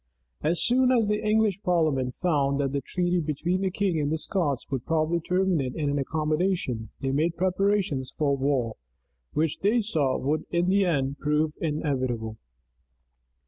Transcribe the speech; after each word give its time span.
As 0.41 0.63
soon 0.63 0.91
as 0.91 1.07
the 1.07 1.23
English 1.23 1.61
parliament 1.61 2.15
found 2.19 2.59
that 2.59 2.71
the 2.71 2.81
treaty 2.81 3.19
between 3.19 3.61
the 3.61 3.69
king 3.69 3.99
and 4.01 4.11
the 4.11 4.17
Scots 4.17 4.67
would 4.71 4.83
probably 4.83 5.19
terminate 5.19 5.75
in 5.75 5.91
an 5.91 5.99
accommodation, 5.99 6.89
they 7.01 7.11
made 7.11 7.37
preparations 7.37 8.11
for 8.17 8.31
a 8.31 8.33
war, 8.33 8.77
which, 9.33 9.59
they 9.59 9.79
saw, 9.79 10.17
would 10.17 10.45
in 10.49 10.69
the 10.69 10.85
end 10.85 11.19
prove 11.19 11.53
inevitable. 11.61 12.37